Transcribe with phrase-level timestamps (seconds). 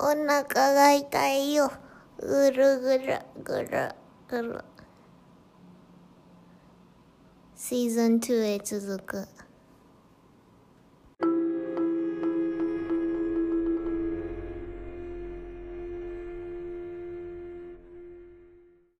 [0.00, 0.44] お腹
[0.74, 1.72] が痛いよ。
[2.20, 3.94] ぐるぐるぐる
[4.28, 4.64] ぐる。
[7.56, 9.28] シーズン2へ続く。